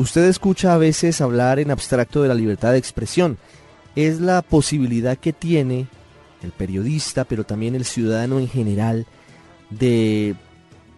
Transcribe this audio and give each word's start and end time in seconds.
Usted 0.00 0.26
escucha 0.26 0.74
a 0.74 0.78
veces 0.78 1.20
hablar 1.20 1.58
en 1.58 1.72
abstracto 1.72 2.22
de 2.22 2.28
la 2.28 2.34
libertad 2.36 2.70
de 2.70 2.78
expresión. 2.78 3.36
Es 3.96 4.20
la 4.20 4.42
posibilidad 4.42 5.18
que 5.18 5.32
tiene 5.32 5.88
el 6.40 6.52
periodista, 6.52 7.24
pero 7.24 7.42
también 7.42 7.74
el 7.74 7.84
ciudadano 7.84 8.38
en 8.38 8.46
general, 8.46 9.06
de 9.70 10.36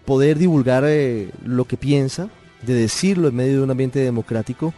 poder 0.05 0.37
divulgar 0.39 0.85
eh, 0.87 1.31
lo 1.43 1.65
que 1.65 1.79
piensa, 1.79 2.29
de 2.61 2.75
decirlo 2.75 3.29
en 3.29 3.37
medio 3.37 3.57
de 3.57 3.63
un 3.63 3.71
ambiente 3.71 4.01
democrático, 4.01 4.75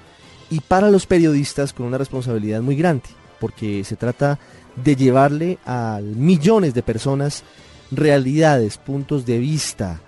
y 0.50 0.60
para 0.60 0.88
los 0.88 1.04
periodistas 1.04 1.72
con 1.72 1.86
una 1.86 1.98
responsabilidad 1.98 2.62
muy 2.62 2.76
grande, 2.76 3.08
porque 3.40 3.82
se 3.82 3.96
trata 3.96 4.38
de 4.76 4.94
llevarle 4.94 5.58
a 5.66 5.98
millones 6.00 6.74
de 6.74 6.84
personas 6.84 7.42
realidades, 7.90 8.78
puntos 8.78 9.26
de 9.26 9.38
vista, 9.38 10.00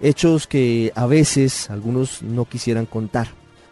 hechos 0.00 0.46
que 0.46 0.90
a 0.94 1.04
veces 1.04 1.68
algunos 1.68 2.22
no 2.22 2.46
quisieran 2.46 2.86
contar. 2.86 3.28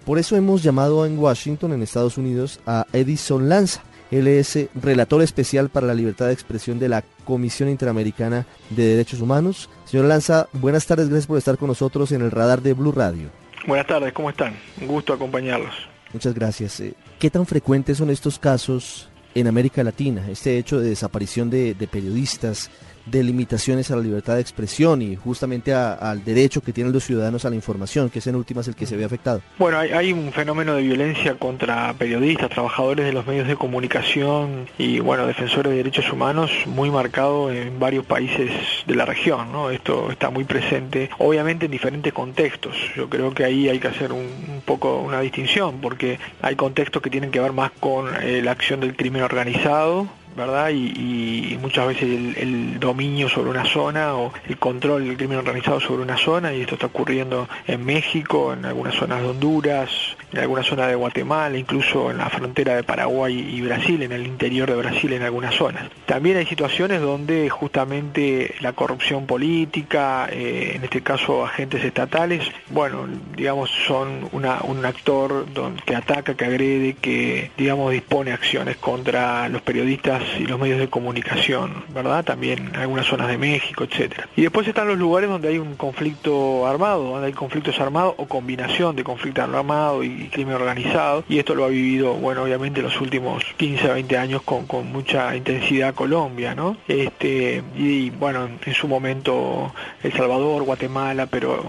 Por 0.07 0.21
eso 0.21 0.37
hemos 0.37 0.63
llamado 0.63 1.05
en 1.05 1.19
Washington, 1.19 1.73
en 1.73 1.83
Estados 1.83 2.17
Unidos, 2.17 2.61
a 2.65 2.87
Edison 2.93 3.49
Lanza. 3.49 3.83
Él 4.13 4.29
es 4.29 4.57
relator 4.77 5.21
especial 5.21 5.69
para 5.69 5.89
la 5.89 5.95
libertad 5.95 6.29
de 6.29 6.33
expresión 6.33 6.79
de 6.79 6.89
la 6.89 7.03
Comisión 7.25 7.69
Interamericana 7.69 8.47
de 8.71 8.85
Derechos 8.85 9.21
Humanos. 9.21 9.69
Señor 9.85 10.07
Lanza, 10.07 10.49
buenas 10.53 10.87
tardes, 10.87 11.09
gracias 11.09 11.27
por 11.27 11.39
estar 11.39 11.59
con 11.59 11.67
nosotros 11.67 12.13
en 12.13 12.23
el 12.23 12.31
radar 12.31 12.63
de 12.63 12.73
Blue 12.75 12.93
Radio. 12.93 13.31
Buenas 13.67 13.89
tardes, 13.89 14.13
¿cómo 14.13 14.31
están? 14.31 14.55
Un 14.81 14.87
gusto 14.87 15.13
acompañarlos. 15.13 15.75
Muchas 16.13 16.35
gracias. 16.35 16.79
Eh, 16.79 16.95
¿Qué 17.19 17.29
tan 17.29 17.45
frecuentes 17.45 17.99
son 17.99 18.11
estos 18.11 18.39
casos 18.39 19.09
en 19.35 19.49
América 19.49 19.83
Latina? 19.83 20.25
Este 20.31 20.57
hecho 20.57 20.79
de 20.79 20.91
desaparición 20.91 21.51
de, 21.51 21.75
de 21.75 21.89
periodistas, 21.89 22.71
de 23.07 23.23
limitaciones 23.23 23.91
a 23.91 23.97
la 23.97 24.03
libertad 24.03 24.35
de 24.35 24.41
expresión 24.41 25.01
y 25.01 25.17
justamente 25.17 25.73
al 25.73 26.25
derecho 26.25 26.61
que 26.61 26.73
tienen 26.73 26.93
los 26.93 27.05
ciudadanos 27.05 27.45
a 27.45 27.51
la 27.51 27.57
información, 27.57 28.11
que 28.11 28.19
es 28.19 28.27
en 28.27 28.37
últimas 28.37 28.69
el 28.69 28.75
que 28.75 28.87
se 28.87 28.97
ve 28.97 29.05
afectado. 29.05 29.41
Bueno, 29.59 29.79
hay, 29.79 30.13
un 30.13 30.33
fenómeno 30.33 30.75
de 30.75 30.83
violencia 30.83 31.35
contra 31.35 31.95
periodistas, 31.95 32.51
trabajadores 32.51 33.07
de 33.07 33.13
los 33.13 33.27
medios 33.27 33.47
de 33.47 33.57
comunicación 33.57 34.67
y, 34.79 35.01
bueno, 35.01 35.27
defensores 35.27 35.71
de 35.71 35.77
derechos 35.79 36.13
humanos 36.13 36.51
muy 36.67 36.91
marcado 36.91 37.51
en 37.51 37.79
varios 37.79 38.05
países 38.05 38.51
de 38.87 38.95
la 38.95 39.05
región, 39.05 39.53
¿no? 39.53 39.71
Esto 39.71 40.11
está 40.11 40.31
muy 40.31 40.45
presente, 40.45 41.11
obviamente 41.19 41.67
en 41.67 41.73
diferentes 41.73 42.13
contextos. 42.13 42.77
Yo 42.97 43.09
creo 43.09 43.33
que 43.35 43.45
ahí 43.45 43.69
hay 43.69 43.79
que 43.79 43.89
hacer 43.89 44.13
un, 44.13 44.63
poco 44.65 45.01
una 45.01 45.21
distinción, 45.21 45.81
porque 45.81 46.19
hay 46.43 46.57
contextos 46.57 47.03
que 47.03 47.11
tienen 47.11 47.31
que 47.31 47.41
ver 47.41 47.53
más 47.53 47.71
con 47.79 48.09
eh, 48.23 48.43
la 48.43 48.53
acción 48.53 48.81
del 48.81 48.97
crimen 48.97 49.23
organizado, 49.23 50.09
¿verdad? 50.37 50.71
Y, 50.71 51.59
muchas 51.61 51.89
veces 51.89 52.37
el, 52.37 52.79
dominio 52.79 53.29
sobre 53.29 53.51
una 53.51 53.65
zona 53.65 54.15
o 54.15 54.33
el 54.47 54.59
control 54.59 55.07
del 55.07 55.17
crimen 55.17 55.39
organizado 55.39 55.81
sobre 55.81 56.03
una 56.03 56.17
zona, 56.17 56.53
y 56.53 56.61
esto 56.61 56.75
está 56.75 56.87
ocurriendo 56.87 57.49
en 57.67 57.85
México, 57.85 58.53
en 58.53 58.65
algunas 58.65 58.95
zonas 58.95 59.23
de 59.23 59.29
Honduras, 59.29 59.91
en 60.33 60.41
algunas 60.41 60.67
zonas 60.67 60.89
de 60.89 60.95
Guatemala, 60.95 61.57
incluso 61.57 62.11
en 62.11 62.19
la 62.19 62.29
frontera 62.29 62.77
de 62.77 62.83
Paraguay 62.83 63.35
y 63.35 63.63
Brasil, 63.63 64.03
en 64.03 64.13
el 64.13 64.27
interior 64.27 64.69
de 64.69 64.77
Brasil 64.77 65.13
en 65.15 65.23
algunas 65.23 65.55
zonas. 65.55 65.89
También 66.05 66.37
hay 66.37 66.47
situaciones 66.47 67.01
donde 67.01 67.49
justamente 67.49 68.55
la 68.61 68.75
corrupción 68.75 69.27
política, 69.27 70.29
eh, 70.31 70.73
en 70.75 70.85
este 70.85 71.01
caso 71.01 71.45
agentes 71.45 71.83
estatales, 71.83 72.45
bueno, 72.71 73.07
digamos, 73.35 73.71
son 73.87 74.29
una, 74.33 74.59
un 74.63 74.85
actor 74.85 75.47
que 75.85 75.97
ataca, 75.97 76.35
que 76.35 76.45
agrede, 76.45 76.95
que, 76.95 77.51
digamos, 77.57 77.93
dispone 77.93 78.33
acciones 78.33 78.77
contra 78.77 79.49
los 79.49 79.63
periodistas 79.63 80.26
y 80.39 80.47
los 80.47 80.59
medios 80.59 80.79
de 80.79 80.89
comunicación, 80.89 81.85
¿verdad? 81.95 82.25
También 82.25 82.75
algunas 82.77 83.07
zonas 83.07 83.29
de 83.29 83.39
México, 83.39 83.85
etcétera. 83.85 84.29
Y 84.37 84.43
después 84.43 84.67
están 84.69 84.89
los 84.89 84.99
lugares 84.99 85.29
donde 85.29 85.49
hay 85.49 85.59
un 85.59 85.75
conflicto 85.75 86.67
armado, 86.67 87.11
donde 87.11 87.29
hay 87.29 87.33
conflictos 87.33 87.79
armados 87.81 88.15
o 88.17 88.27
combinación 88.27 88.97
de 88.97 89.05
conflicto 89.05 89.43
armado 89.43 90.03
y 90.05 90.29
crimen 90.29 90.55
organizado, 90.55 91.25
y 91.29 91.39
esto 91.39 91.55
lo 91.55 91.65
ha 91.65 91.69
vivido, 91.69 92.15
bueno, 92.15 92.43
obviamente 92.43 92.83
los 92.83 93.01
últimos 93.01 93.45
15 93.57 93.91
a 93.91 93.95
20 93.95 94.17
años 94.19 94.43
con, 94.43 94.67
con 94.67 94.91
mucha 94.91 95.35
intensidad 95.37 95.95
Colombia, 95.95 96.55
¿no? 96.55 96.77
Este, 96.89 97.63
y 97.77 98.11
bueno, 98.11 98.49
en 98.65 98.75
su 98.75 98.89
momento 98.89 99.73
El 100.03 100.13
Salvador, 100.13 100.63
Guatemala, 100.63 101.27
pero 101.27 101.65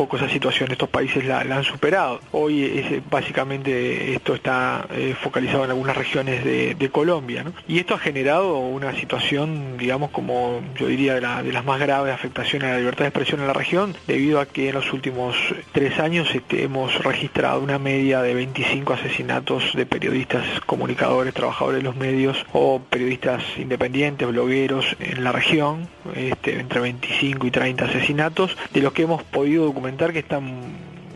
poco 0.00 0.16
esa 0.16 0.30
situación 0.30 0.72
estos 0.72 0.88
países 0.88 1.26
la, 1.26 1.40
han 1.40 1.62
superado. 1.62 2.20
Hoy 2.32 2.64
es, 2.64 3.02
básicamente 3.10 4.14
esto 4.14 4.34
está 4.34 4.86
eh, 4.92 5.14
focalizado 5.20 5.64
en 5.64 5.70
algunas 5.72 5.94
regiones 5.94 6.42
de, 6.42 6.90
Colombia 6.90 7.44
y 7.68 7.78
esto 7.78 7.94
ha 7.94 7.98
generado 7.98 8.58
una 8.58 8.92
situación, 8.96 9.76
digamos, 9.78 10.10
como 10.10 10.60
yo 10.76 10.86
diría 10.86 11.14
de, 11.14 11.52
las 11.52 11.64
más 11.64 11.78
graves 11.78 12.12
afectaciones 12.12 12.68
a 12.68 12.72
la 12.72 12.78
libertad 12.78 13.04
de 13.04 13.08
expresión 13.08 13.40
en 13.40 13.46
la 13.46 13.52
región, 13.52 13.94
debido 14.08 14.40
a 14.40 14.46
que 14.46 14.70
en 14.70 14.74
los 14.74 14.92
últimos 14.92 15.36
tres 15.72 16.00
años 16.00 16.34
este, 16.34 16.64
hemos 16.64 17.04
registrado 17.04 17.60
una 17.60 17.78
media 17.78 18.22
de 18.22 18.34
25 18.34 18.94
asesinatos 18.94 19.72
de 19.74 19.86
periodistas, 19.86 20.44
comunicadores, 20.66 21.32
trabajadores 21.34 21.82
de 21.82 21.84
los 21.84 21.94
medios 21.94 22.44
o 22.52 22.80
periodistas 22.80 23.44
independientes, 23.58 24.26
blogueros 24.26 24.96
en 24.98 25.22
la 25.22 25.30
región, 25.30 25.88
este, 26.16 26.58
entre 26.58 26.80
25 26.80 27.46
y 27.46 27.50
30 27.50 27.84
asesinatos, 27.84 28.56
de 28.72 28.80
los 28.80 28.92
que 28.92 29.02
hemos 29.02 29.22
podido 29.22 29.64
documentar 29.66 29.89
que 30.12 30.20
están 30.20 30.72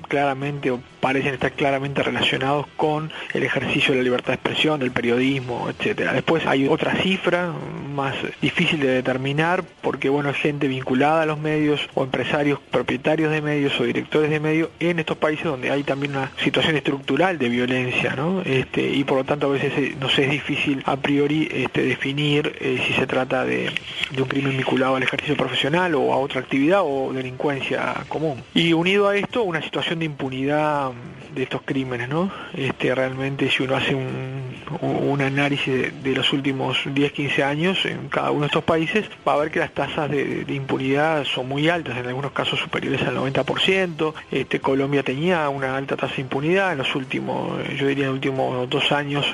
claramente 0.08 0.70
parecen 1.04 1.34
estar 1.34 1.52
claramente 1.52 2.02
relacionados 2.02 2.66
con 2.78 3.12
el 3.34 3.42
ejercicio 3.42 3.92
de 3.92 3.98
la 3.98 4.04
libertad 4.04 4.28
de 4.28 4.34
expresión, 4.36 4.80
del 4.80 4.90
periodismo, 4.90 5.68
etcétera. 5.68 6.14
Después 6.14 6.46
hay 6.46 6.66
otra 6.66 6.94
cifra 6.94 7.52
más 7.94 8.14
difícil 8.40 8.80
de 8.80 8.86
determinar 8.86 9.64
porque 9.82 10.08
bueno, 10.08 10.30
es 10.30 10.38
gente 10.38 10.66
vinculada 10.66 11.20
a 11.20 11.26
los 11.26 11.38
medios 11.38 11.86
o 11.92 12.04
empresarios 12.04 12.58
propietarios 12.70 13.30
de 13.32 13.42
medios 13.42 13.78
o 13.78 13.84
directores 13.84 14.30
de 14.30 14.40
medios 14.40 14.70
en 14.80 14.98
estos 14.98 15.18
países 15.18 15.44
donde 15.44 15.70
hay 15.70 15.82
también 15.82 16.16
una 16.16 16.30
situación 16.42 16.74
estructural 16.74 17.36
de 17.36 17.50
violencia, 17.50 18.14
¿no? 18.16 18.40
Este, 18.40 18.88
y 18.88 19.04
por 19.04 19.18
lo 19.18 19.24
tanto 19.24 19.48
a 19.48 19.50
veces 19.50 19.74
eh, 19.76 19.94
nos 20.00 20.18
es 20.18 20.30
difícil 20.30 20.82
a 20.86 20.96
priori 20.96 21.50
este, 21.52 21.82
definir 21.82 22.56
eh, 22.58 22.82
si 22.86 22.94
se 22.94 23.06
trata 23.06 23.44
de, 23.44 23.70
de 24.10 24.22
un 24.22 24.28
crimen 24.28 24.56
vinculado 24.56 24.96
al 24.96 25.02
ejercicio 25.02 25.36
profesional 25.36 25.94
o 25.96 26.14
a 26.14 26.16
otra 26.16 26.40
actividad 26.40 26.80
o 26.82 27.12
delincuencia 27.12 27.92
común. 28.08 28.42
Y 28.54 28.72
unido 28.72 29.06
a 29.06 29.18
esto, 29.18 29.42
una 29.42 29.60
situación 29.60 29.98
de 29.98 30.06
impunidad 30.06 30.93
de 31.34 31.42
estos 31.42 31.62
crímenes, 31.64 32.08
¿no? 32.08 32.30
Este, 32.54 32.94
realmente 32.94 33.50
si 33.50 33.62
uno 33.62 33.76
hace 33.76 33.94
un, 33.94 34.54
un 34.80 35.20
análisis 35.20 36.02
de, 36.02 36.14
los 36.14 36.32
últimos 36.32 36.78
10, 36.86 37.12
15 37.12 37.42
años 37.42 37.84
en 37.86 38.08
cada 38.08 38.30
uno 38.30 38.42
de 38.42 38.46
estos 38.46 38.64
países, 38.64 39.06
va 39.26 39.34
a 39.34 39.36
ver 39.38 39.50
que 39.50 39.58
las 39.58 39.72
tasas 39.72 40.10
de, 40.10 40.44
impunidad 40.48 41.24
son 41.24 41.48
muy 41.48 41.68
altas, 41.68 41.96
en 41.96 42.06
algunos 42.06 42.32
casos 42.32 42.60
superiores 42.60 43.02
al 43.02 43.16
90%. 43.16 44.14
Este, 44.30 44.60
Colombia 44.60 45.02
tenía 45.02 45.48
una 45.48 45.76
alta 45.76 45.96
tasa 45.96 46.14
de 46.14 46.22
impunidad 46.22 46.72
en 46.72 46.78
los 46.78 46.94
últimos, 46.94 47.62
yo 47.76 47.86
diría 47.86 48.04
en 48.04 48.10
los 48.10 48.14
últimos 48.16 48.70
dos 48.70 48.92
años, 48.92 49.26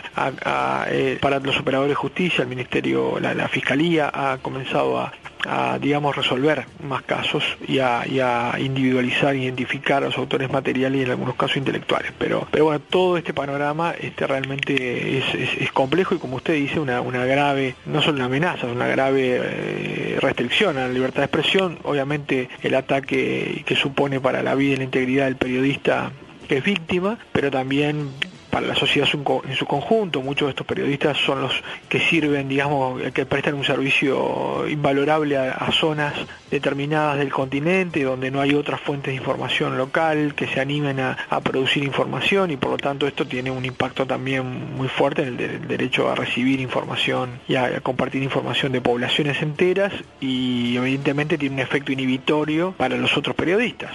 eh, 0.89 1.19
para 1.21 1.39
los 1.39 1.59
operadores 1.59 1.91
de 1.91 1.97
justicia, 1.97 2.43
el 2.43 2.49
Ministerio, 2.49 3.19
la 3.21 3.49
Fiscalía 3.49 4.11
ha 4.13 4.39
comenzado 4.39 5.01
a, 5.01 5.13
a 5.47 5.79
digamos 5.79 6.17
resolver 6.17 6.67
más 6.83 7.03
casos 7.03 7.45
y 7.67 7.79
a, 7.79 8.07
y 8.07 8.21
a, 8.21 8.55
individualizar 8.59 9.35
identificar 9.35 10.03
a 10.03 10.07
los 10.07 10.19
autores 10.19 10.51
materiales 10.51 11.01
y 11.01 11.05
en 11.05 11.11
algunos 11.11 11.35
casos 11.35 11.57
intelectuales. 11.57 12.13
Pero 12.19 12.47
pero 12.51 12.67
bueno 12.67 12.81
todo 12.81 13.17
este 13.17 13.33
panorama 13.33 13.95
este 13.99 14.27
realmente 14.27 15.19
es, 15.19 15.35
es, 15.35 15.73
complejo 15.73 16.15
y 16.15 16.19
como 16.19 16.37
usted 16.37 16.55
dice 16.55 16.81
una, 16.81 17.01
una 17.01 17.25
grave 17.25 17.75
no 17.87 18.03
solo 18.03 18.17
una 18.17 18.27
amenaza 18.27 18.67
una 18.67 18.87
grave 18.87 19.41
eh, 19.43 20.17
restricción 20.21 20.77
a 20.79 20.83
la 20.83 20.89
libertad 20.89 21.19
de 21.21 21.25
expresión. 21.25 21.79
Obviamente 21.85 22.49
el 22.63 22.75
ataque 22.75 23.63
que 23.65 23.77
supone 23.77 24.21
para 24.21 24.43
la 24.43 24.55
vida 24.55 24.75
y 24.75 24.77
la 24.77 24.85
integridad 24.85 25.25
del 25.27 25.37
periodista 25.37 26.13
que 26.49 26.59
es 26.59 26.65
víctima 26.65 27.19
pero 27.33 27.51
también 27.51 28.11
para 28.51 28.67
la 28.67 28.75
sociedad 28.75 29.09
en 29.49 29.57
su 29.57 29.67
conjunto. 29.67 30.21
Muchos 30.23 30.47
de 30.47 30.51
estos 30.51 30.67
periodistas 30.67 31.17
son 31.19 31.43
los 31.43 31.53
que 31.89 32.01
sirven, 32.01 32.49
digamos, 32.49 33.01
que 33.13 33.27
prestan 33.27 33.55
un 33.55 33.65
servicio 33.65 34.69
invalorable 34.69 35.39
a, 35.39 35.71
zonas 35.71 36.15
determinadas 36.51 37.19
del 37.19 37.31
continente 37.31 38.03
donde 38.03 38.31
no 38.31 38.41
hay 38.41 38.55
otras 38.55 38.81
fuentes 38.81 39.13
de 39.13 39.15
información 39.15 39.79
local 39.79 40.35
que 40.35 40.49
se 40.49 40.61
animen 40.61 40.99
a, 41.01 41.17
producir 41.43 41.85
información 41.85 42.51
y 42.51 42.57
por 42.57 42.73
lo 42.73 42.77
tanto 42.77 43.07
esto 43.07 43.27
tiene 43.27 43.51
un 43.51 43.65
impacto 43.65 44.07
también 44.07 44.75
muy 44.77 44.89
fuerte 44.89 45.23
en 45.23 45.41
el, 45.41 45.69
derecho 45.69 46.11
a 46.11 46.15
recibir 46.15 46.61
información 46.61 47.41
y 47.49 47.55
a, 47.55 47.81
compartir 47.81 48.23
información 48.23 48.73
de 48.73 48.81
poblaciones 48.81 49.41
enteras 49.43 49.93
y 50.21 50.77
evidentemente 50.77 51.39
tiene 51.39 51.55
un 51.55 51.61
efecto 51.61 51.93
inhibitorio 51.93 52.73
para 52.77 52.97
los 52.97 53.17
otros 53.17 53.37
periodistas. 53.37 53.93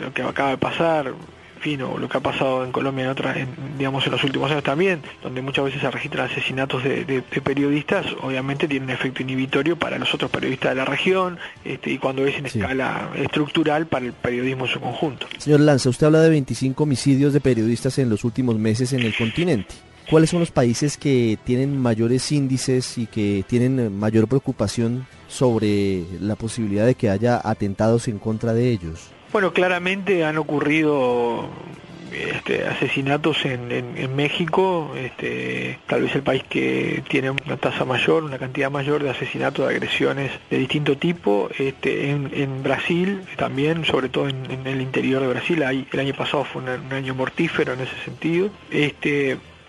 Lo 0.00 0.12
que 0.12 0.22
acaba 0.22 0.50
de 0.50 0.58
pasar 0.58 1.12
o 1.64 1.98
lo 1.98 2.08
que 2.08 2.18
ha 2.18 2.20
pasado 2.20 2.64
en 2.64 2.72
Colombia 2.72 3.04
en 3.04 3.10
otras, 3.10 3.36
digamos 3.78 4.04
en 4.04 4.12
los 4.12 4.22
últimos 4.22 4.50
años 4.50 4.62
también, 4.62 5.02
donde 5.22 5.40
muchas 5.40 5.64
veces 5.64 5.80
se 5.80 5.90
registran 5.90 6.30
asesinatos 6.30 6.84
de, 6.84 7.22
periodistas, 7.42 8.06
obviamente 8.22 8.68
tiene 8.68 8.84
un 8.84 8.90
efecto 8.90 9.22
inhibitorio 9.22 9.76
para 9.76 9.98
los 9.98 10.12
otros 10.14 10.30
periodistas 10.30 10.72
de 10.72 10.76
la 10.76 10.84
región 10.84 11.38
este, 11.64 11.90
y 11.90 11.98
cuando 11.98 12.26
es 12.26 12.36
en 12.36 12.46
escala 12.46 13.10
estructural 13.16 13.86
para 13.86 14.06
el 14.06 14.12
periodismo 14.12 14.66
en 14.66 14.72
su 14.72 14.80
conjunto. 14.80 15.26
Señor 15.38 15.60
Lanza, 15.60 15.88
usted 15.88 16.06
habla 16.06 16.20
de 16.20 16.30
25 16.30 16.82
homicidios 16.82 17.32
de 17.32 17.40
periodistas 17.40 17.98
en 17.98 18.10
los 18.10 18.24
últimos 18.24 18.58
meses 18.58 18.92
en 18.92 19.00
el 19.00 19.14
continente. 19.16 19.74
¿Cuáles 20.10 20.30
son 20.30 20.40
los 20.40 20.50
países 20.50 20.96
que 20.96 21.38
tienen 21.44 21.78
mayores 21.78 22.30
índices 22.30 22.98
y 22.98 23.06
que 23.06 23.44
tienen 23.46 23.98
mayor 23.98 24.28
preocupación 24.28 25.06
sobre 25.28 26.04
la 26.20 26.36
posibilidad 26.36 26.84
de 26.84 26.94
que 26.94 27.10
haya 27.10 27.40
atentados 27.42 28.08
en 28.08 28.18
contra 28.18 28.52
de 28.52 28.70
ellos? 28.70 29.10
Bueno, 29.32 29.52
claramente 29.52 30.24
han 30.24 30.38
ocurrido 30.38 31.48
este, 32.14 32.64
asesinatos 32.64 33.44
en, 33.44 34.14
México, 34.14 34.92
este, 34.96 35.78
tal 35.88 36.02
vez 36.02 36.14
el 36.14 36.22
país 36.22 36.44
que 36.48 37.02
tiene 37.08 37.30
una 37.30 37.56
tasa 37.56 37.84
mayor, 37.84 38.22
una 38.22 38.38
cantidad 38.38 38.70
mayor 38.70 39.02
de 39.02 39.10
asesinatos, 39.10 39.66
de 39.66 39.74
agresiones 39.74 40.30
de 40.50 40.58
distinto 40.58 40.96
tipo. 40.96 41.48
Este, 41.58 42.10
en, 42.10 42.62
Brasil 42.62 43.22
también, 43.36 43.84
sobre 43.84 44.08
todo 44.08 44.28
en, 44.28 44.66
el 44.66 44.80
interior 44.80 45.22
de 45.22 45.28
Brasil, 45.28 45.62
hay, 45.64 45.88
el 45.90 46.00
año 46.00 46.14
pasado 46.14 46.44
fue 46.44 46.62
un, 46.62 46.92
año 46.92 47.14
mortífero 47.14 47.72
en 47.72 47.80
ese 47.80 47.96
sentido. 48.04 48.50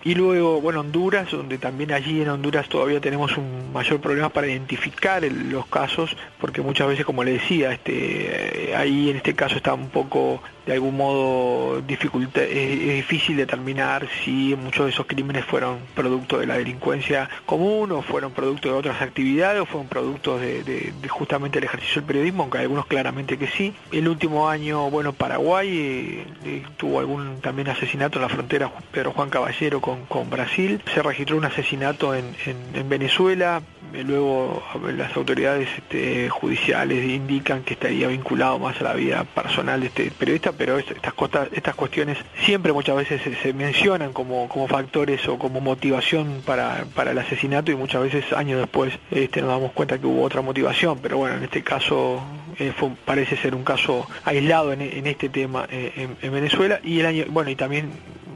Y 0.06 0.14
luego, 0.14 0.60
bueno, 0.60 0.82
Honduras, 0.82 1.32
donde 1.32 1.58
también 1.58 1.90
allí 1.90 2.22
en 2.22 2.28
Honduras 2.28 2.68
todavía 2.68 3.00
tenemos 3.00 3.36
un 3.36 3.72
mayor 3.72 4.00
problema 4.00 4.28
para 4.28 4.46
identificar 4.46 5.20
los 5.24 5.66
casos, 5.66 6.16
porque 6.40 6.62
muchas 6.62 6.86
veces, 6.86 7.04
como 7.04 7.24
le 7.24 7.32
decía, 7.32 7.72
este, 7.72 8.72
ahí 8.76 9.10
en 9.10 9.16
este 9.16 9.34
caso 9.34 9.56
está 9.56 9.74
un 9.74 9.88
poco 9.88 10.40
de 10.64 10.72
algún 10.72 10.96
modo 10.96 11.80
dificulta, 11.80 12.42
es, 12.42 12.94
difícil 12.96 13.36
determinar 13.36 14.08
si 14.24 14.54
muchos 14.56 14.86
de 14.86 14.90
esos 14.90 15.06
crímenes 15.06 15.44
fueron 15.44 15.78
producto 15.94 16.38
de 16.38 16.46
la 16.46 16.58
delincuencia 16.58 17.28
común 17.46 17.92
o 17.92 18.02
fueron 18.02 18.32
producto 18.32 18.68
de 18.68 18.74
otras 18.74 19.00
actividades 19.00 19.62
o 19.62 19.66
fueron 19.66 19.88
productos 19.88 20.40
de, 20.40 20.92
justamente 21.08 21.58
el 21.58 21.64
ejercicio 21.64 22.02
del 22.02 22.06
periodismo, 22.08 22.42
aunque 22.42 22.58
algunos 22.58 22.86
claramente 22.86 23.38
que 23.38 23.46
sí. 23.46 23.74
El 23.92 24.08
último 24.08 24.48
año, 24.48 24.90
bueno, 24.90 25.12
Paraguay 25.12 25.68
eh, 25.68 26.26
eh, 26.44 26.62
tuvo 26.76 26.98
algún 26.98 27.40
también 27.40 27.68
asesinato 27.68 28.18
en 28.18 28.22
la 28.22 28.28
frontera 28.28 28.70
Pedro 28.90 29.12
Juan 29.12 29.30
Caballero 29.30 29.80
con, 29.80 29.95
con 30.08 30.30
Brasil. 30.30 30.82
Se 30.94 31.02
registró 31.02 31.36
un 31.36 31.44
asesinato 31.44 32.14
en, 32.14 32.34
en, 32.44 32.88
Venezuela, 32.88 33.62
eh, 33.92 34.04
luego 34.04 34.62
las 34.96 35.16
autoridades 35.16 35.68
este, 35.76 36.28
judiciales 36.28 37.04
indican 37.04 37.62
que 37.62 37.74
estaría 37.74 38.08
vinculado 38.08 38.58
más 38.58 38.80
a 38.80 38.84
la 38.84 38.94
vida 38.94 39.24
personal 39.24 39.80
de 39.80 39.86
este 39.86 40.10
periodista, 40.10 40.52
pero 40.52 40.78
estas, 40.78 41.14
cosas, 41.14 41.48
estas 41.52 41.74
cuestiones 41.74 42.18
siempre 42.44 42.72
muchas 42.72 42.96
veces 42.96 43.20
se, 43.42 43.52
mencionan 43.52 44.12
como, 44.12 44.48
como 44.48 44.68
factores 44.68 45.26
o 45.28 45.38
como 45.38 45.60
motivación 45.60 46.42
para, 46.44 46.84
para 46.94 47.12
el 47.12 47.18
asesinato 47.18 47.70
y 47.70 47.76
muchas 47.76 48.02
veces 48.02 48.32
años 48.32 48.60
después 48.60 48.92
este, 49.10 49.40
nos 49.40 49.50
damos 49.50 49.72
cuenta 49.72 49.98
que 49.98 50.06
hubo 50.06 50.22
otra 50.22 50.42
motivación, 50.42 50.98
pero 51.00 51.18
bueno, 51.18 51.36
en 51.36 51.44
este 51.44 51.62
caso 51.62 52.22
eh, 52.58 52.72
parece 53.04 53.36
ser 53.36 53.54
un 53.54 53.64
caso 53.64 54.06
aislado 54.24 54.72
en, 54.72 55.06
este 55.06 55.28
tema 55.28 55.66
eh, 55.70 56.08
en, 56.22 56.32
Venezuela. 56.32 56.80
Y 56.82 57.00
el 57.00 57.06
año, 57.06 57.24
bueno, 57.28 57.50
y 57.50 57.56
también 57.56 57.90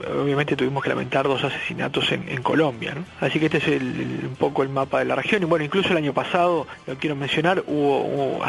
obviamente 0.08 0.56
tuvimos 0.56 0.82
que 0.82 0.88
lamentar 0.88 1.26
dos 1.26 1.42
asesinatos 1.44 2.12
en, 2.12 2.42
Colombia, 2.42 2.94
¿no? 2.94 3.04
Así 3.20 3.38
que 3.38 3.46
este 3.46 3.58
es 3.58 3.82
un 3.82 4.36
poco 4.38 4.62
el 4.62 4.68
mapa 4.68 5.00
de 5.00 5.04
la 5.04 5.14
región 5.14 5.42
y 5.42 5.44
bueno, 5.44 5.64
incluso 5.64 5.90
el 5.90 5.98
año 5.98 6.14
pasado, 6.14 6.66
lo 6.86 6.94
quiero 6.96 7.16
mencionar, 7.16 7.62
hubo, 7.66 8.40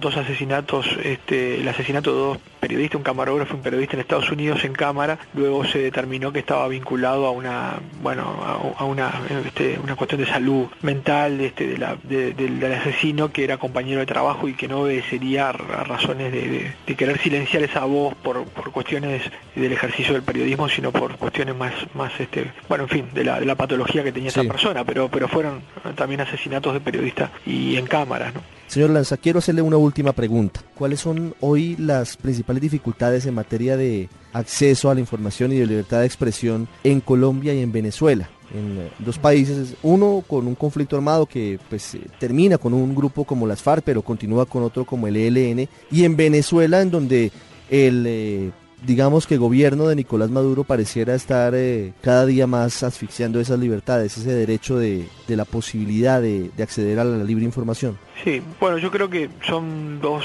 dos 0.00 0.16
asesinatos, 0.16 0.86
este, 1.02 1.60
el 1.60 1.68
asesinato 1.68 2.12
de 2.12 2.18
dos 2.18 2.38
periodistas, 2.58 2.98
un 2.98 3.02
camarógrafo 3.02 3.54
un 3.54 3.62
periodista 3.62 3.94
en 3.94 4.00
Estados 4.00 4.30
Unidos 4.30 4.64
en 4.64 4.72
cámara, 4.72 5.18
luego 5.34 5.64
se 5.64 5.78
determinó 5.78 6.32
que 6.32 6.40
estaba 6.40 6.68
vinculado 6.68 7.26
a 7.26 7.30
una, 7.30 7.80
bueno, 8.02 8.74
a, 8.76 8.84
una, 8.84 9.12
este, 9.46 9.78
una 9.82 9.96
cuestión 9.96 10.20
de 10.20 10.26
salud 10.26 10.66
mental 10.82 11.40
este, 11.40 11.76
del 11.76 12.72
asesino 12.72 13.32
que 13.32 13.44
era 13.44 13.58
compañero 13.58 14.00
de 14.00 14.06
trabajo 14.06 14.48
y 14.48 14.54
que 14.54 14.68
no 14.68 14.80
obedecería 14.80 15.48
a 15.48 15.52
razones 15.52 16.32
de, 16.32 16.96
querer 16.96 17.18
silenciar 17.20 17.62
esa 17.62 17.84
voz 17.84 18.14
por, 18.16 18.44
por 18.44 18.72
cuestiones 18.72 19.22
del 19.54 19.72
ejercicio 19.72 20.14
del 20.14 20.22
periodismo, 20.22 20.68
sino 20.68 20.90
por 20.90 21.16
cuestiones 21.16 21.54
más, 21.54 21.72
más 21.94 22.12
este, 22.18 22.50
bueno, 22.68 22.84
en 22.84 22.90
fin, 22.90 23.08
de 23.14 23.24
la, 23.24 23.38
de 23.38 23.46
la 23.46 23.54
patología 23.54 24.02
que 24.02 24.10
tenía 24.10 24.30
esa 24.30 24.42
persona, 24.42 24.84
pero, 24.84 25.08
pero 25.08 25.28
fueron 25.28 25.62
también 25.94 26.20
asesinatos 26.20 26.74
de 26.74 26.80
periodistas 26.80 27.30
y 27.46 27.76
en 27.76 27.86
cámaras, 27.86 28.34
¿no? 28.34 28.57
Señor 28.68 28.90
Lanza, 28.90 29.16
quiero 29.16 29.38
hacerle 29.38 29.62
una 29.62 29.78
última 29.78 30.12
pregunta. 30.12 30.60
¿Cuáles 30.74 31.00
son 31.00 31.34
hoy 31.40 31.74
las 31.78 32.16
principales 32.16 32.62
dificultades 32.62 33.26
en 33.26 33.34
materia 33.34 33.76
de 33.76 34.08
acceso 34.32 34.90
a 34.90 34.94
la 34.94 35.00
información 35.00 35.52
y 35.52 35.56
de 35.56 35.66
libertad 35.66 36.00
de 36.00 36.06
expresión 36.06 36.68
en 36.84 37.00
Colombia 37.00 37.54
y 37.54 37.62
en 37.62 37.72
Venezuela? 37.72 38.28
en 38.54 38.78
eh, 38.78 38.90
dos 38.98 39.18
países, 39.18 39.74
uno 39.82 40.24
con 40.26 40.46
un 40.46 40.54
conflicto 40.54 40.96
armado 40.96 41.26
que 41.26 41.58
pues 41.68 41.94
eh, 41.94 42.00
termina 42.18 42.58
con 42.58 42.72
un 42.72 42.94
grupo 42.94 43.24
como 43.24 43.46
las 43.46 43.62
FARC, 43.62 43.82
pero 43.84 44.02
continúa 44.02 44.46
con 44.46 44.62
otro 44.62 44.84
como 44.84 45.06
el 45.06 45.16
ELN, 45.16 45.68
y 45.90 46.04
en 46.04 46.16
Venezuela 46.16 46.80
en 46.80 46.90
donde 46.90 47.32
el 47.70 48.04
eh, 48.06 48.50
digamos 48.84 49.26
que 49.26 49.36
gobierno 49.36 49.88
de 49.88 49.96
Nicolás 49.96 50.30
Maduro 50.30 50.64
pareciera 50.64 51.14
estar 51.14 51.54
eh, 51.54 51.92
cada 52.00 52.26
día 52.26 52.46
más 52.46 52.82
asfixiando 52.82 53.40
esas 53.40 53.58
libertades, 53.58 54.16
ese 54.16 54.32
derecho 54.32 54.78
de, 54.78 55.06
la 55.28 55.44
posibilidad 55.44 56.20
de, 56.20 56.50
de 56.56 56.62
acceder 56.62 56.98
a 56.98 57.04
la 57.04 57.24
libre 57.24 57.44
información. 57.44 57.98
Sí, 58.24 58.42
bueno, 58.60 58.78
yo 58.78 58.90
creo 58.90 59.08
que 59.08 59.28
son 59.46 60.00
dos 60.00 60.24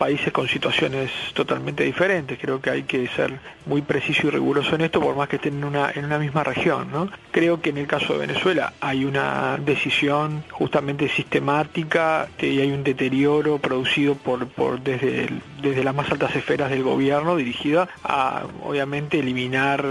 países 0.00 0.32
con 0.32 0.48
situaciones 0.48 1.10
totalmente 1.34 1.84
diferentes. 1.84 2.38
Creo 2.40 2.58
que 2.58 2.70
hay 2.70 2.84
que 2.84 3.06
ser 3.08 3.38
muy 3.66 3.82
preciso 3.82 4.28
y 4.28 4.30
riguroso 4.30 4.74
en 4.74 4.80
esto, 4.80 4.98
por 4.98 5.14
más 5.14 5.28
que 5.28 5.36
estén 5.36 5.58
en 5.58 5.64
una, 5.64 5.90
en 5.94 6.06
una 6.06 6.18
misma 6.18 6.42
región. 6.42 6.90
¿no? 6.90 7.10
Creo 7.30 7.60
que 7.60 7.68
en 7.68 7.76
el 7.76 7.86
caso 7.86 8.14
de 8.14 8.26
Venezuela 8.26 8.72
hay 8.80 9.04
una 9.04 9.58
decisión 9.58 10.42
justamente 10.52 11.06
sistemática 11.10 12.28
y 12.40 12.60
hay 12.60 12.72
un 12.72 12.82
deterioro 12.82 13.58
producido 13.58 14.14
por, 14.14 14.48
por 14.48 14.80
desde, 14.80 15.28
desde 15.60 15.84
las 15.84 15.94
más 15.94 16.10
altas 16.10 16.34
esferas 16.34 16.70
del 16.70 16.82
gobierno 16.82 17.36
dirigida 17.36 17.86
a, 18.02 18.44
obviamente, 18.62 19.18
eliminar 19.18 19.84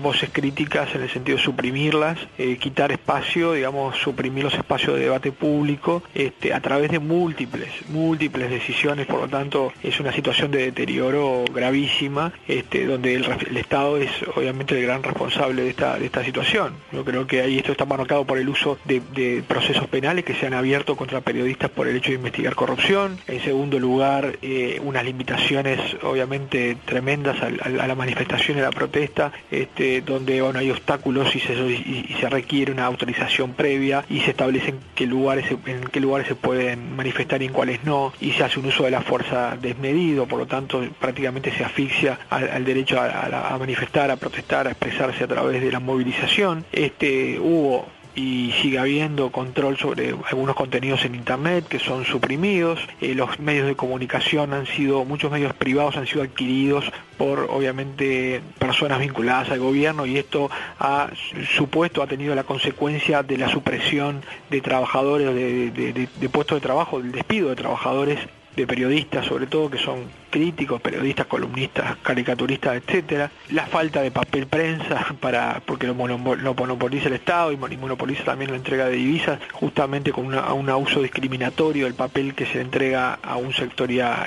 voces 0.00 0.30
críticas 0.32 0.94
en 0.94 1.02
el 1.02 1.10
sentido 1.10 1.38
de 1.38 1.44
suprimirlas, 1.44 2.18
eh, 2.38 2.56
quitar 2.56 2.92
espacio, 2.92 3.52
digamos, 3.52 3.96
suprimir 3.98 4.44
los 4.44 4.54
espacios 4.54 4.96
de 4.96 5.02
debate 5.04 5.32
público 5.32 6.02
este, 6.14 6.52
a 6.52 6.60
través 6.60 6.90
de 6.90 6.98
múltiples, 6.98 7.70
múltiples 7.88 8.50
decisiones, 8.50 9.06
por 9.06 9.20
lo 9.20 9.28
tanto 9.28 9.72
es 9.82 9.98
una 10.00 10.12
situación 10.12 10.50
de 10.50 10.58
deterioro 10.64 11.44
gravísima, 11.52 12.32
este, 12.48 12.86
donde 12.86 13.14
el, 13.14 13.24
Estado 13.56 13.96
es 13.96 14.10
obviamente 14.36 14.78
el 14.78 14.84
gran 14.84 15.02
responsable 15.02 15.62
de 15.62 15.70
esta, 15.70 15.98
de 15.98 16.06
esta 16.06 16.24
situación. 16.24 16.74
Yo 16.92 17.04
creo 17.04 17.26
que 17.26 17.40
ahí 17.40 17.58
esto 17.58 17.72
está 17.72 17.84
marcado 17.84 18.24
por 18.24 18.38
el 18.38 18.48
uso 18.48 18.78
de, 18.84 19.42
procesos 19.46 19.86
penales 19.88 20.24
que 20.24 20.34
se 20.34 20.46
han 20.46 20.54
abierto 20.54 20.96
contra 20.96 21.20
periodistas 21.20 21.70
por 21.70 21.88
el 21.88 21.96
hecho 21.96 22.10
de 22.10 22.16
investigar 22.16 22.54
corrupción. 22.54 23.18
En 23.26 23.40
segundo 23.42 23.78
lugar, 23.78 24.38
eh, 24.42 24.80
unas 24.82 25.04
limitaciones 25.04 25.80
obviamente 26.02 26.76
tremendas 26.84 27.40
a, 27.42 27.50
la 27.68 27.94
manifestación 27.94 28.58
y 28.58 28.60
a 28.60 28.64
la 28.64 28.70
protesta. 28.70 29.32
Este, 29.50 29.83
donde 30.04 30.40
bueno, 30.40 30.58
hay 30.58 30.70
obstáculos 30.70 31.34
y 31.34 31.40
se, 31.40 31.54
y, 31.54 32.16
se 32.20 32.28
requiere 32.28 32.72
una 32.72 32.86
autorización 32.86 33.52
previa 33.52 34.04
y 34.08 34.20
se 34.20 34.30
establecen 34.30 34.78
qué 34.94 35.06
lugares, 35.06 35.46
en 35.66 35.84
qué 35.88 36.00
lugares 36.00 36.28
se 36.28 36.34
pueden 36.34 36.96
manifestar 36.96 37.42
y 37.42 37.46
en 37.46 37.52
cuáles 37.52 37.84
no, 37.84 38.12
y 38.20 38.32
se 38.32 38.44
hace 38.44 38.60
un 38.60 38.66
uso 38.66 38.84
de 38.84 38.90
la 38.90 39.02
fuerza 39.02 39.56
desmedido, 39.60 40.26
por 40.26 40.38
lo 40.38 40.46
tanto 40.46 40.84
prácticamente 41.00 41.52
se 41.52 41.64
asfixia 41.64 42.18
al, 42.30 42.64
derecho 42.64 43.00
a, 43.00 43.54
a, 43.54 43.58
manifestar, 43.58 44.10
a 44.10 44.16
protestar, 44.16 44.66
a 44.66 44.70
expresarse 44.70 45.24
a 45.24 45.28
través 45.28 45.62
de 45.62 45.70
la 45.70 45.80
movilización. 45.80 46.64
Este, 46.72 47.38
hubo 47.38 47.86
y 48.14 48.52
sigue 48.62 48.78
habiendo 48.78 49.30
control 49.30 49.76
sobre 49.76 50.14
algunos 50.30 50.54
contenidos 50.54 51.04
en 51.04 51.14
internet 51.14 51.66
que 51.68 51.78
son 51.78 52.04
suprimidos. 52.04 52.80
Eh, 53.00 53.14
los 53.14 53.38
medios 53.40 53.66
de 53.66 53.74
comunicación 53.74 54.52
han 54.52 54.66
sido 54.66 55.04
muchos 55.04 55.32
medios 55.32 55.52
privados 55.54 55.96
han 55.96 56.06
sido 56.06 56.22
adquiridos 56.22 56.84
por 57.18 57.48
obviamente 57.50 58.40
personas 58.58 59.00
vinculadas 59.00 59.50
al 59.50 59.60
gobierno 59.60 60.06
y 60.06 60.18
esto 60.18 60.50
ha 60.78 61.10
supuesto 61.56 62.02
ha 62.02 62.06
tenido 62.06 62.34
la 62.34 62.44
consecuencia 62.44 63.22
de 63.22 63.38
la 63.38 63.48
supresión 63.48 64.22
de 64.50 64.60
trabajadores 64.60 65.34
de, 65.34 66.08
de 66.20 66.28
puestos 66.28 66.56
de 66.56 66.60
trabajo 66.60 67.00
del 67.00 67.12
despido 67.12 67.50
de 67.50 67.56
trabajadores 67.56 68.18
de 68.56 68.66
periodistas 68.66 69.26
sobre 69.26 69.46
todo 69.46 69.70
que 69.70 69.78
son 69.78 70.04
críticos, 70.34 70.80
periodistas, 70.80 71.26
columnistas, 71.26 71.96
caricaturistas, 72.02 72.76
etcétera, 72.76 73.30
la 73.50 73.66
falta 73.66 74.02
de 74.02 74.10
papel 74.10 74.48
prensa 74.48 75.06
para 75.20 75.62
porque 75.64 75.86
lo, 75.86 75.94
monopoliza 75.94 77.06
el 77.06 77.14
Estado 77.14 77.52
y 77.52 77.56
monopoliza 77.56 78.24
también 78.24 78.50
la 78.50 78.56
entrega 78.56 78.86
de 78.86 78.96
divisas, 78.96 79.38
justamente 79.52 80.10
con 80.10 80.26
una, 80.26 80.52
un 80.52 80.68
uso 80.70 81.02
discriminatorio 81.02 81.84
del 81.84 81.94
papel 81.94 82.34
que 82.34 82.46
se 82.46 82.60
entrega 82.60 83.14
a 83.22 83.36
un 83.36 83.52
sector 83.52 83.90
y 83.92 84.00
a, 84.00 84.26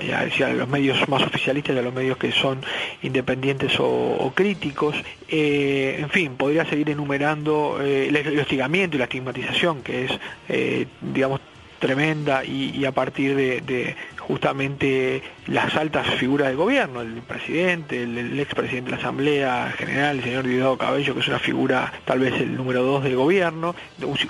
los 0.56 0.70
medios 0.70 1.10
más 1.10 1.24
oficialistas 1.24 1.76
y 1.76 1.80
a 1.80 1.82
los 1.82 1.94
medios 1.94 2.18
que 2.18 2.32
son 2.32 2.62
independientes 3.02 3.74
o, 3.80 4.32
críticos. 4.34 4.96
Eh, 5.28 5.98
en 6.00 6.10
fin, 6.10 6.36
podría 6.38 6.64
seguir 6.66 6.90
enumerando 6.90 7.80
eh, 7.82 8.08
el, 8.08 8.40
hostigamiento 8.40 8.96
y 8.96 9.00
la 9.00 9.06
estigmatización, 9.06 9.82
que 9.82 10.06
es, 10.06 10.12
eh, 10.48 10.88
digamos, 11.02 11.42
tremenda 11.80 12.44
y, 12.44 12.86
a 12.86 12.92
partir 12.92 13.36
de, 13.36 13.96
justamente 14.28 15.24
las 15.48 15.76
altas 15.76 16.08
figuras 16.16 16.50
del 16.50 16.58
gobierno, 16.58 17.02
el 17.02 17.22
presidente, 17.22 18.04
el, 18.04 18.40
expresidente 18.40 18.92
de 18.92 18.98
la 18.98 19.02
Asamblea 19.02 19.74
General, 19.78 20.18
el 20.18 20.24
señor 20.24 20.46
Diosdado 20.46 20.78
Cabello, 20.78 21.14
que 21.14 21.22
es 21.22 21.28
una 21.30 21.40
figura 21.40 21.94
tal 22.04 22.20
vez 22.20 22.34
el 22.42 22.56
número 22.56 22.84
dos 22.84 23.04
del 23.04 23.16
gobierno, 23.16 23.74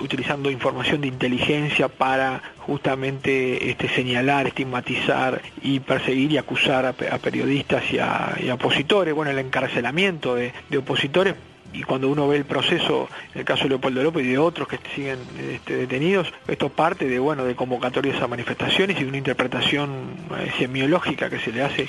utilizando 0.00 0.50
información 0.50 1.00
de 1.00 1.08
inteligencia 1.08 1.88
para 1.88 2.42
justamente 2.58 3.70
este, 3.70 3.88
señalar, 3.88 4.46
estigmatizar 4.46 5.42
y 5.62 5.80
perseguir 5.80 6.32
y 6.32 6.38
acusar 6.38 6.86
a, 6.86 6.92
periodistas 6.92 7.82
y 7.92 7.98
a, 7.98 8.36
opositores, 8.52 9.14
bueno, 9.14 9.32
el 9.32 9.38
encarcelamiento 9.38 10.36
de 10.36 10.52
opositores 10.76 11.34
y 11.72 11.82
cuando 11.82 12.08
uno 12.08 12.28
ve 12.28 12.36
el 12.36 12.44
proceso, 12.44 13.08
en 13.34 13.40
el 13.40 13.44
caso 13.44 13.64
de 13.64 13.70
Leopoldo 13.70 14.02
López 14.02 14.24
y 14.24 14.30
de 14.30 14.38
otros 14.38 14.68
que 14.68 14.78
siguen 14.94 15.18
este, 15.50 15.76
detenidos, 15.76 16.32
esto 16.46 16.68
parte 16.68 17.06
de 17.06 17.18
bueno 17.18 17.44
de 17.44 17.54
convocatorias 17.54 18.20
a 18.22 18.26
manifestaciones 18.26 18.96
y 18.98 19.02
de 19.02 19.08
una 19.08 19.18
interpretación 19.18 20.14
eh, 20.38 20.50
semiológica 20.58 21.28
que 21.28 21.38
se 21.38 21.52
le 21.52 21.62
hace 21.62 21.88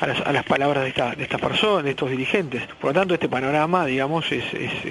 a 0.00 0.06
las, 0.06 0.20
a 0.20 0.32
las 0.32 0.44
palabras 0.44 0.82
de, 0.82 0.90
esta, 0.90 1.14
de 1.14 1.22
estas 1.22 1.40
personas, 1.40 1.84
de 1.84 1.90
estos 1.90 2.10
dirigentes. 2.10 2.66
Por 2.80 2.90
lo 2.90 3.00
tanto, 3.00 3.14
este 3.14 3.28
panorama, 3.28 3.86
digamos, 3.86 4.30
es, 4.32 4.44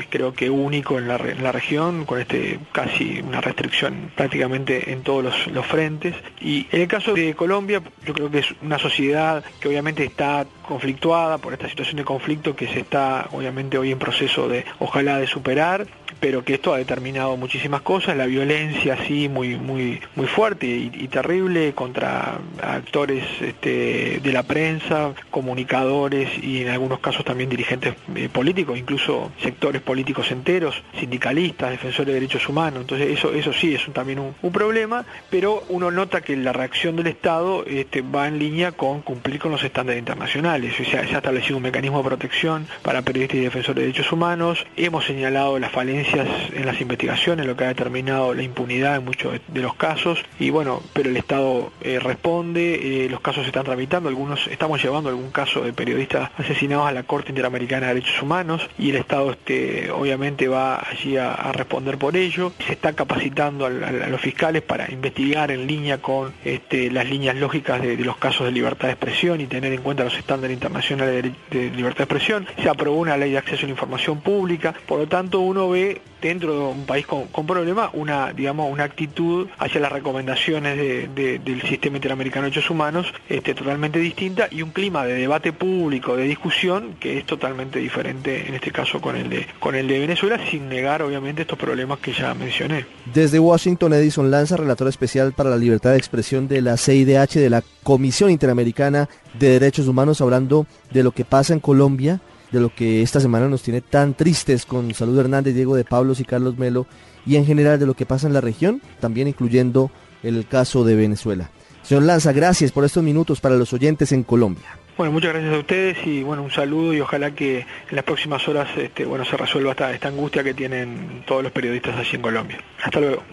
creo 0.10 0.34
que 0.34 0.50
único 0.50 0.98
en 0.98 1.08
la, 1.08 1.18
la, 1.18 1.52
región, 1.52 2.06
con 2.06 2.20
este 2.20 2.60
casi 2.72 3.22
una 3.22 3.42
restricción 3.42 4.12
prácticamente 4.16 4.92
en 4.92 5.02
todos 5.02 5.48
los 5.48 5.66
frentes. 5.66 6.16
Y 6.40 6.68
en 6.72 6.82
el 6.82 6.88
caso 6.88 7.14
de 7.14 7.34
Colombia, 7.34 7.82
yo 8.06 8.14
creo 8.14 8.30
que 8.30 8.40
es 8.40 8.56
una 8.62 8.78
sociedad 8.78 9.44
que 9.60 9.68
obviamente 9.68 10.04
está 10.04 10.46
conflictuada 10.70 11.40
por 11.40 11.54
esta 11.54 11.68
situación 11.68 11.98
de 11.98 12.04
conflicto 12.04 12.56
que 12.56 12.68
se 12.68 12.82
está 12.82 13.28
obviamente 13.32 13.78
hoy 13.78 13.92
en 13.92 13.98
proceso 13.98 14.48
de, 14.48 14.66
ojalá, 14.78 15.18
de 15.18 15.26
superar 15.26 15.88
pero 16.20 16.44
que 16.44 16.56
esto 16.56 16.74
ha 16.74 16.78
determinado 16.78 17.38
muchísimas 17.38 17.82
cosas, 17.82 18.18
la 18.18 18.26
violencia 18.26 18.96
así 18.96 19.30
muy 19.30 19.56
muy 19.56 20.02
muy 20.16 20.28
fuerte 20.28 20.68
y, 20.68 21.08
terrible 21.10 21.74
contra 21.74 22.40
actores 22.62 23.24
este, 23.42 24.20
de 24.22 24.32
la 24.32 24.44
prensa, 24.44 25.14
comunicadores 25.32 26.30
y 26.44 26.62
en 26.62 26.70
algunos 26.70 27.00
casos 27.00 27.26
también 27.26 27.50
dirigentes 27.50 27.96
eh, 28.16 28.30
políticos, 28.32 28.78
incluso 28.78 29.32
sectores 29.42 29.82
políticos 29.82 30.30
enteros, 30.32 30.84
sindicalistas, 31.00 31.72
defensores 31.72 32.08
de 32.08 32.14
derechos 32.14 32.48
humanos. 32.48 32.82
Entonces 32.82 33.10
eso 33.10 33.34
eso 33.34 33.54
sí 33.54 33.74
es 33.74 33.82
también 33.94 34.20
un, 34.20 34.36
problema, 34.52 35.06
pero 35.30 35.64
uno 35.70 35.92
nota 35.92 36.22
que 36.22 36.36
la 36.36 36.52
reacción 36.52 36.96
del 36.96 37.08
Estado 37.08 37.64
este, 37.66 38.02
va 38.02 38.28
en 38.28 38.40
línea 38.40 38.72
con 38.72 39.02
cumplir 39.02 39.40
con 39.40 39.52
los 39.52 39.64
estándares 39.64 40.00
internacionales. 40.00 40.74
O 40.80 40.84
sea, 40.84 41.08
se 41.08 41.14
ha 41.14 41.18
establecido 41.18 41.58
un 41.58 41.64
mecanismo 41.64 42.00
de 42.00 42.04
protección 42.04 42.68
para 42.82 43.02
periodistas 43.02 43.38
y 43.38 43.42
defensores 43.42 43.76
de 43.76 43.82
derechos 43.84 44.12
humanos. 44.12 44.66
Hemos 44.76 45.06
señalado 45.06 45.58
las 45.60 45.72
en 46.14 46.66
las 46.66 46.82
investigaciones, 46.82 47.46
lo 47.46 47.56
que 47.56 47.66
ha 47.66 47.68
determinado 47.68 48.34
la 48.34 48.44
impunidad 48.44 48.98
en 48.98 49.06
muchos 49.06 49.40
de 49.48 49.62
los 49.62 49.76
casos. 49.76 50.20
Y 50.40 50.50
bueno, 50.50 50.82
pero 50.94 51.10
el 51.10 51.18
Estado 51.18 51.72
eh, 51.82 52.00
responde, 52.00 53.06
eh, 53.06 53.10
los 53.10 53.22
casos 53.22 53.44
se 53.44 53.50
están 53.50 53.66
tramitando, 53.66 54.10
algunos 54.10 54.48
estamos 54.48 54.82
llevando 54.82 55.10
algún 55.10 55.32
caso 55.32 55.62
de 55.62 55.74
periodistas 55.74 56.32
asesinados 56.38 56.88
a 56.88 56.92
la 56.92 57.04
Corte 57.04 57.30
Interamericana 57.30 57.88
de 57.88 57.96
Derechos 57.96 58.22
Humanos 58.22 58.70
y 58.78 58.90
el 58.90 58.98
Estado 58.98 59.32
este, 59.32 59.92
obviamente 59.92 60.48
va 60.48 60.80
allí 60.80 61.18
a, 61.18 61.52
responder 61.54 61.98
por 61.98 62.16
ello. 62.16 62.54
Se 62.66 62.74
está 62.74 62.94
capacitando 62.94 63.66
a, 63.66 63.70
los 63.70 64.22
fiscales 64.22 64.62
para 64.62 64.92
investigar 64.92 65.52
en 65.52 65.68
línea 65.68 66.00
con 66.00 66.34
este, 66.46 66.92
las 66.92 67.10
líneas 67.10 67.36
lógicas 67.36 67.82
de, 67.82 67.98
los 67.98 68.18
casos 68.18 68.46
de 68.46 68.52
libertad 68.52 68.88
de 68.88 68.94
expresión 68.94 69.42
y 69.42 69.48
tener 69.48 69.74
en 69.74 69.82
cuenta 69.82 70.04
los 70.04 70.18
estándares 70.18 70.54
internacionales 70.54 71.34
de, 71.52 71.60
de 71.60 71.76
libertad 71.76 72.00
de 72.00 72.04
expresión. 72.04 72.48
Se 72.62 72.70
aprobó 72.70 72.98
una 72.98 73.18
ley 73.18 73.32
de 73.32 73.38
acceso 73.38 73.64
a 73.64 73.66
la 73.66 73.72
información 73.72 74.22
pública, 74.22 74.74
por 74.88 75.00
lo 75.00 75.08
tanto 75.08 75.40
uno 75.40 75.70
ve 75.70 75.99
dentro 76.22 76.54
de 76.54 76.60
un 76.60 76.86
país 76.86 77.06
con, 77.06 77.28
problemas 77.48 77.90
una 77.94 78.34
digamos 78.34 78.72
una 78.72 78.84
actitud 78.84 79.48
hacia 79.58 79.80
las 79.80 79.92
recomendaciones 79.92 80.78
del 81.16 81.62
sistema 81.62 81.98
interamericano 81.98 82.46
de 82.46 82.52
derechos 82.52 82.70
humanos 82.70 83.14
este, 83.30 83.54
totalmente 83.54 84.00
distinta 84.00 84.48
y 84.52 84.62
un 84.62 84.72
clima 84.72 85.06
de 85.06 85.14
debate 85.14 85.54
público 85.54 86.16
de 86.16 86.24
discusión 86.24 86.96
que 87.00 87.18
es 87.18 87.26
totalmente 87.26 87.80
diferente 87.80 88.48
en 88.48 88.56
este 88.56 88.72
caso 88.72 89.00
con 89.02 89.16
el 89.16 89.30
de 89.30 89.48
con 89.60 89.76
el 89.76 89.88
de 89.88 90.00
Venezuela 90.00 90.40
sin 90.50 90.70
negar 90.70 91.02
obviamente 91.02 91.44
estos 91.44 91.58
problemas 91.58 92.00
que 92.00 92.14
ya 92.14 92.34
mencioné. 92.34 92.86
Desde 93.14 93.40
Washington 93.40 93.94
Edison 93.94 94.30
Lanza 94.30 94.58
relator 94.58 94.88
especial 94.88 95.34
para 95.34 95.50
la 95.50 95.58
libertad 95.58 95.92
de 95.92 95.98
expresión 95.98 96.48
de 96.48 96.62
la 96.62 96.78
CIDH 96.78 97.36
de 97.36 97.50
la 97.50 97.64
Comisión 97.84 98.30
Interamericana 98.30 99.10
de 99.40 99.52
Derechos 99.52 99.88
Humanos 99.88 100.22
hablando 100.22 100.66
de 100.92 101.04
lo 101.04 101.12
que 101.12 101.26
pasa 101.26 101.54
en 101.54 101.60
Colombia 101.60 102.20
de 102.52 102.60
lo 102.60 102.74
que 102.74 103.02
esta 103.02 103.20
semana 103.20 103.48
nos 103.48 103.64
tiene 103.64 103.82
tan 103.82 104.14
tristes 104.14 104.66
con 104.66 104.94
Salud 104.94 105.20
Hernández, 105.20 105.56
Diego 105.56 105.76
de 105.76 105.84
Pablos 105.84 106.20
y 106.20 106.26
Carlos 106.26 106.58
Melo, 106.58 106.88
y 107.26 107.36
en 107.36 107.46
general 107.46 107.80
de 107.80 107.86
lo 107.86 107.94
que 107.94 108.06
pasa 108.06 108.28
en 108.28 108.34
la 108.34 108.42
región, 108.42 108.82
también 109.00 109.28
incluyendo 109.28 109.92
el 110.24 110.48
caso 110.48 110.84
de 110.84 110.96
Venezuela. 110.96 111.50
Señor 111.84 112.04
Lanza, 112.04 112.32
gracias 112.34 112.72
por 112.72 112.86
estos 112.86 113.04
minutos 113.04 113.40
para 113.42 113.56
los 113.56 113.74
oyentes 113.74 114.12
en 114.12 114.24
Colombia. 114.24 114.78
Bueno, 114.98 115.14
muchas 115.14 115.32
gracias 115.32 115.54
a 115.54 115.60
ustedes 115.60 115.98
y 116.06 116.24
bueno, 116.24 116.44
un 116.44 116.52
saludo 116.52 116.94
y 116.94 117.00
ojalá 117.00 117.32
que 117.32 117.60
en 117.60 117.96
las 117.96 118.04
próximas 118.04 118.46
horas 118.50 118.68
este, 118.78 119.06
bueno, 119.06 119.24
se 119.24 119.38
resuelva 119.38 119.72
esta, 119.72 119.94
esta 119.94 120.10
angustia 120.10 120.44
que 120.44 120.54
tienen 120.54 121.24
todos 121.26 121.42
los 121.42 121.52
periodistas 121.54 121.96
allí 121.96 122.16
en 122.16 122.22
Colombia. 122.22 122.58
Hasta 122.84 123.00
luego. 123.00 123.24